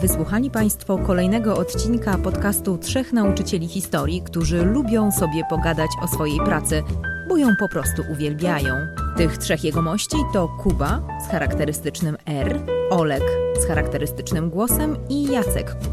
Wysłuchali 0.00 0.50
Państwo 0.50 0.98
kolejnego 0.98 1.56
odcinka 1.56 2.18
podcastu 2.18 2.78
Trzech 2.78 3.12
Nauczycieli 3.12 3.68
Historii, 3.68 4.22
którzy 4.22 4.64
lubią 4.64 5.12
sobie 5.12 5.42
pogadać 5.50 5.90
o 6.02 6.08
swojej 6.08 6.38
pracy, 6.38 6.82
bo 7.28 7.36
ją 7.36 7.48
po 7.60 7.68
prostu 7.68 8.02
uwielbiają. 8.12 8.74
Tych 9.16 9.38
trzech 9.38 9.64
jegomości 9.64 10.16
to 10.32 10.48
Kuba 10.48 11.02
z 11.26 11.30
charakterystycznym 11.30 12.16
R, 12.26 12.60
Olek 12.90 13.22
z 13.60 13.66
charakterystycznym 13.66 14.50
głosem 14.50 14.96
i 15.08 15.24
Jacek, 15.24 15.76